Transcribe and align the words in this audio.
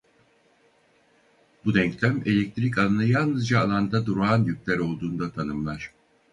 Bu 1.65 1.73
denklem 1.75 2.21
elektrik 2.25 2.77
alanı 2.77 3.03
yalnızca 3.05 3.59
alanda 3.59 4.05
durağan 4.05 4.43
yükler 4.43 4.77
olduğunda 4.77 5.31
tanımlar. 5.31 5.91